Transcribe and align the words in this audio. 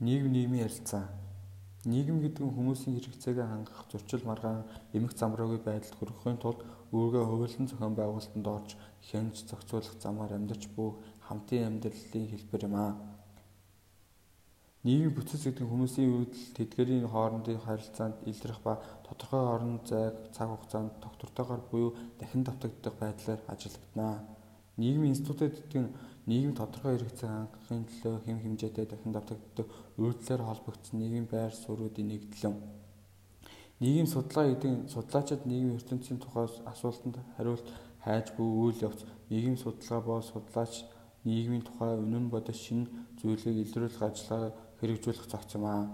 Нийгэм 0.00 0.32
нийгмийн 0.32 0.64
ярилцаа. 0.64 1.12
Нийгэм 1.84 2.24
гэдэг 2.24 2.40
нь 2.40 2.54
хүмүүсийн 2.56 2.96
хэрэгцээгээ 2.96 3.44
хангах, 3.52 3.84
зурчил 3.92 4.24
маргаан, 4.24 4.64
эмх 4.96 5.12
замраагүй 5.12 5.60
байдалд 5.60 5.92
хүрэхийн 6.00 6.40
тулд 6.40 6.64
өөргөө 6.88 7.24
хөвөлтөн 7.28 7.68
зохион 7.68 7.94
байгуулалтанд 8.00 8.46
орж 8.48 8.70
хянж 9.04 9.44
зохицуулах 9.44 10.00
замаар 10.00 10.32
амьдарч 10.40 10.72
буй 10.72 10.96
хамтын 11.28 11.84
амьдралын 11.84 12.26
хэлбэр 12.32 12.64
юм 12.64 12.76
аа. 12.80 12.92
Нийгмийн 14.88 15.12
бүтц 15.12 15.36
гэдэг 15.36 15.68
нь 15.68 15.72
хүмүүсийн 15.72 16.08
үйлдэл, 16.16 16.48
тэдгэрийн 16.56 17.04
хоорондын 17.04 17.60
харилцаанд 17.60 18.24
илрэх 18.24 18.60
ба 18.64 18.80
тодорхой 19.04 19.44
орон 19.52 19.84
зайг 19.84 20.16
цаг 20.32 20.48
хугацаанд 20.48 20.96
тогтвортойгоор 21.04 21.62
буюу 21.68 21.92
дахин 22.16 22.40
давтагдах 22.40 22.96
байдлаар 22.96 23.40
ажиллагдана. 23.52 24.39
Нийгмийн 24.80 25.12
институтууд 25.12 25.54
гэдэг 25.56 25.80
нь 25.84 25.94
нийгэм 26.30 26.54
тодорхой 26.56 26.96
хэрэгцээ 26.96 27.28
хангахын 27.28 27.84
төлөө 27.88 28.14
хэм 28.24 28.38
хэмжээтэй 28.40 28.86
дахин 28.88 29.12
давтагддаг 29.12 29.66
үйлдэлээр 30.00 30.42
холбогдсон 30.48 30.96
нийгмийн 31.00 31.28
байр 31.28 31.52
суурьуудын 31.52 32.08
нэгдлэн. 32.08 32.56
Нийгэм 33.80 34.08
судлаа 34.08 34.44
гэдэг 34.48 34.72
судлаачид 34.92 35.42
нийгмийн 35.44 35.76
ертөнцийн 35.80 36.18
тухай 36.20 36.48
асуултанд 36.72 37.16
хариулт 37.36 37.66
хайж 38.04 38.26
буй 38.36 38.48
үйл 38.72 38.80
явц. 38.88 39.00
Нийгэм 39.28 39.56
судалгаа 39.60 40.00
ба 40.00 40.14
судлаач 40.22 40.84
нийгмийн 41.24 41.64
тухай 41.64 41.96
үнэн 42.00 42.32
бодож 42.32 42.56
шинэ 42.56 42.88
зүйлийг 43.20 43.56
илрүүлэх 43.64 44.00
ажиллагаа 44.00 44.52
хэрэгжүүлэх 44.80 45.26
зохиц 45.28 45.52
юм 45.56 45.64
аа. 45.64 45.84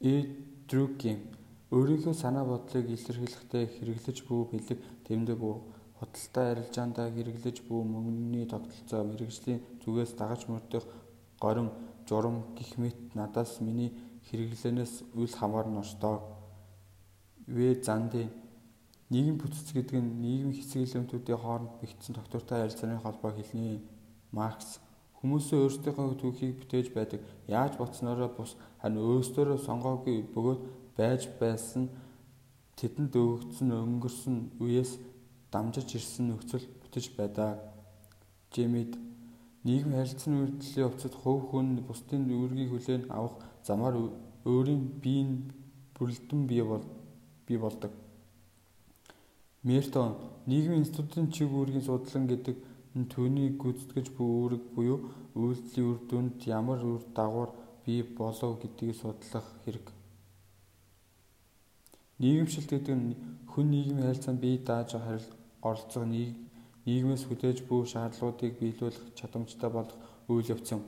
Э 0.00 0.14
Дрюкийн 0.68 1.37
Өөрийнхөө 1.68 2.14
санаа 2.16 2.44
бодлыг 2.48 2.86
илэрхийлэхдээ 2.88 3.64
хэрэглэж 3.68 4.18
буй 4.24 4.48
бэлэг 4.48 4.80
тэмдэг 5.04 5.38
худалдаа 5.98 6.44
арилжаандаа 6.52 7.08
хэрэглэж 7.12 7.56
буй 7.68 7.84
мөнгөний 7.84 8.46
тогтолцоо 8.48 9.04
мэрэгжлийн 9.04 9.60
зүгээс 9.84 10.12
дагаж 10.16 10.48
мөрдөх 10.48 10.84
горим 11.44 11.68
журам 12.08 12.36
гих 12.56 12.72
мэт 12.80 12.98
надаас 13.18 13.60
миний 13.60 13.90
хэрэглэнээс 14.30 14.94
үл 15.20 15.32
хамаарна 15.40 15.84
ортой. 15.84 16.16
В 17.46 17.58
зандын 17.84 18.32
нийгэм 19.12 19.36
бүтц 19.36 19.68
гэдэг 19.76 20.00
нь 20.00 20.16
нийгмийн 20.24 20.56
хэсэг 20.56 20.88
элементүүдийн 20.88 21.42
хооронд 21.42 21.72
бэхжсэн 21.80 22.16
тогтвортой 22.16 22.58
харилцааны 22.64 22.96
холбоо 22.96 23.32
хэлнэ. 23.36 23.84
Маркс 24.32 24.80
Хүмүүсээ 25.18 25.58
өөрсдийнхөө 25.66 26.14
түүхийг 26.22 26.54
бүтээж 26.62 26.86
байдаг. 26.94 27.20
Яаж 27.50 27.74
боцноороо 27.74 28.30
бус 28.38 28.54
харин 28.78 29.02
өөрсдөө 29.02 29.58
сонгоогүй 29.66 30.30
бөгөөд 30.30 30.60
байж 30.98 31.22
байсан 31.40 31.88
тэдэнд 32.78 33.14
өгөгдсөн 33.22 33.70
өнгөрсөн 33.82 34.36
үеэс 34.62 34.92
дамжиж 35.52 35.88
ирсэн 35.98 36.24
нөхцөл 36.28 36.66
бүтэж 36.82 37.04
байдаг. 37.18 37.58
Жимид 38.52 38.92
нийгэм 39.66 39.92
харилцааны 39.94 40.36
үйлдэлийн 40.42 40.84
явцад 40.86 41.14
хувь 41.22 41.44
хүн 41.50 41.68
бусдын 41.88 42.22
үүргийг 42.26 42.70
хүлээн 42.72 43.04
авах 43.16 43.36
замаар 43.66 43.94
өөрийн 44.50 44.82
биеийн 45.02 45.32
бүрэлдэн 45.94 46.40
бий 46.50 46.62
бол 46.70 46.84
бий 47.46 47.58
болдог. 47.58 47.92
Мертон 49.68 50.10
нийгмийн 50.46 50.82
институтын 50.82 51.30
чиг 51.34 51.50
үүргийн 51.52 51.86
судлан 51.86 52.24
гэдэг 52.30 52.56
нь 52.98 53.10
түүний 53.12 53.48
гүйцэтгэж 53.60 54.06
буй 54.16 54.28
үүрэг 54.38 54.62
буюу 54.74 54.98
үйлдэлийн 55.34 55.88
үр 55.90 55.98
дүнд 56.08 56.38
ямар 56.58 56.80
үр 56.90 57.02
дагавар 57.16 57.50
бий 57.84 58.00
болов 58.18 58.52
гэдгийг 58.62 58.96
судлах 58.96 59.46
хэрэг. 59.64 59.97
Нийгэмшилт 62.18 62.70
гэдэг 62.70 62.96
нь 62.98 63.14
хүн 63.46 63.66
нийгмийн 63.70 64.06
харилцаанд 64.06 64.40
бие 64.42 64.58
дааж 64.58 64.90
оролцох 65.62 66.04
нийгмээс 66.86 67.22
хүлээж 67.26 67.58
буй 67.68 67.86
шаардлагуудыг 67.86 68.52
биелүүлэх 68.58 69.14
чадамжтай 69.18 69.70
болох 69.70 69.98
үйл 70.26 70.50
явц 70.54 70.68
юм. 70.74 70.82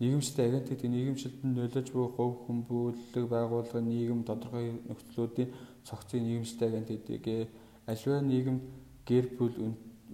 Нийгэмшилт 0.00 0.38
агент 0.38 0.66
гэдэг 0.68 0.90
нийгэмшилтэнд 0.94 1.56
нөлөөж 1.58 1.88
буй 1.92 2.08
хувь 2.14 2.36
хүн 2.44 2.58
бүлэг 2.68 3.26
байгууллага 3.34 3.80
нийгэм 3.82 4.22
тодорхой 4.28 4.66
нөхцлүүдийн 4.88 5.50
цогцыг 5.86 6.20
нийгэмшилт 6.22 6.62
агент 6.62 6.88
гэдэг. 6.88 7.48
Аливаа 7.90 8.20
нийгэмд 8.22 8.62
гэр 9.08 9.26
бүл 9.36 9.56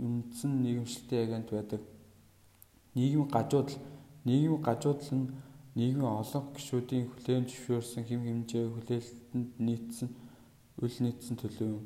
үндсэн 0.00 0.52
нийгэмшилтийн 0.64 1.22
агент 1.26 1.48
байдаг. 1.52 1.82
Нийгмийн 2.96 3.28
гажуудал 3.28 3.78
нийгмийн 4.24 4.62
гажуудал 4.64 5.12
нь 5.18 5.30
нийгмийн 5.78 6.16
олон 6.22 6.44
гишүүдийн 6.56 7.04
хүлээн 7.12 7.44
зөвшөөрсөн 7.46 8.02
хэм 8.08 8.22
хэмжээ 8.24 8.64
хүлээлтэнд 8.72 9.50
нийцсэн 9.60 10.08
үл 10.82 10.96
нийцсэн 11.00 11.36
төлөв 11.40 11.68
юм. 11.80 11.84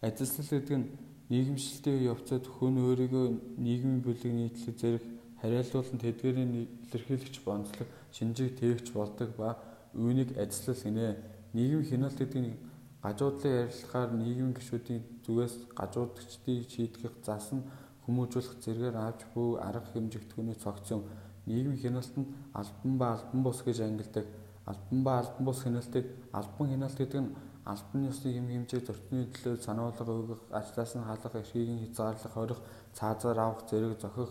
Ажилслал 0.00 0.48
гэдэг 0.48 0.76
нь 0.78 0.90
нийгэмшилтийн 1.32 2.04
явцад 2.12 2.44
хүн 2.44 2.74
өөрийгөө 2.84 3.26
нийгмийн 3.64 4.00
бүлэг 4.04 4.32
нийтлэг 4.34 4.76
зэрэг 4.80 5.04
хариалуулан 5.40 5.98
тэдгэрийн 6.00 6.52
илэрхийлэгч 6.84 7.36
бонцлог 7.46 7.88
шинжийг 8.12 8.60
тээгч 8.60 8.92
болдог 8.92 9.30
ба 9.40 9.56
үүнийг 9.94 10.36
ажилслал 10.36 10.82
гинэ. 10.84 11.16
Нийгэм 11.56 11.82
хяналт 11.88 12.18
гэдэг 12.18 12.40
нь 12.44 12.58
гажуудлын 13.02 13.56
ярилцлагаар 13.64 14.10
нийгмийн 14.20 14.54
гишүүдийн 14.58 15.02
зүгээс 15.24 15.54
гажуудагчдыг 15.78 16.58
шийдэх 16.68 17.14
засан 17.24 17.64
хүмүүжүүлэх 18.04 18.60
зэргээр 18.64 18.96
авч 18.96 19.20
буй 19.32 19.56
арга 19.56 19.88
хэмжигдэхүүний 19.92 20.58
цогц 20.60 20.86
юм. 20.92 21.02
Нийгмийн 21.48 21.80
хяналтанд 21.80 22.28
албан 22.52 22.92
ба 23.00 23.06
албан 23.16 23.40
бус 23.42 23.62
гэж 23.64 23.80
ангилдаг. 23.80 24.26
Албан 24.70 25.04
ба 25.04 25.18
албан 25.18 25.44
бус 25.44 25.62
хяналтыг 25.62 26.06
албан 26.32 26.68
хяналт 26.70 26.96
гэдэг 26.98 27.20
нь 27.20 27.34
албан 27.64 28.08
ёсны 28.10 28.28
хэм 28.32 28.46
хэмжээ 28.50 28.80
зөрчний 28.86 29.26
төлөө 29.34 29.62
сануулга 29.66 30.04
өгөх, 30.06 30.42
ажлаас 30.50 30.94
нь 30.94 31.06
халах, 31.06 31.34
эрхийг 31.34 31.68
хязгаарлах, 31.82 32.34
хорих, 32.34 32.60
цаазаар 32.94 33.38
авах, 33.38 33.66
зэрэг 33.68 34.00
зохих 34.00 34.30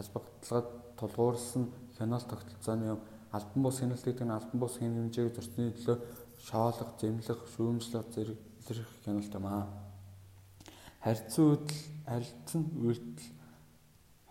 албагдлагад 0.00 0.68
тулгуурласан 0.98 1.64
хяналт 1.98 2.28
тогтолцооны 2.28 2.84
юм. 2.94 3.00
Албан 3.32 3.62
бус 3.62 3.80
хяналт 3.80 4.04
гэдэг 4.04 4.26
нь 4.26 4.36
албан 4.38 4.58
бус 4.60 4.74
хэм 4.78 4.94
хэмжээг 4.96 5.34
зөрчний 5.36 5.70
төлөө 5.76 5.96
шоолох, 6.48 6.90
зэмлэх, 7.00 7.40
шүүмжлэх 7.54 8.06
зэрэг 8.14 8.38
илэрхийлэх 8.60 9.04
хяналт 9.04 9.34
юм 9.34 9.46
аа. 9.46 9.66
Харьцан 11.04 11.44
үйлдэл, 11.44 11.82
харилцан 12.08 12.62
үйлдэл 12.84 13.28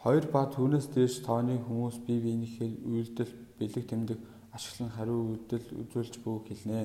хоёр 0.03 0.25
ба 0.31 0.41
түүнээс 0.51 0.87
дээш 0.93 1.15
тооны 1.25 1.57
хүмүүс 1.63 1.97
бие 2.05 2.19
биенийхээ 2.25 2.69
үйлдэл, 2.85 3.33
бэлэг 3.59 3.85
тэмдэг 3.87 4.19
ашиглан 4.55 4.89
хариу 4.95 5.19
үйлдэл 5.33 5.65
үзүүлж 5.81 6.13
буй 6.23 6.37
хэлнэ. 6.47 6.81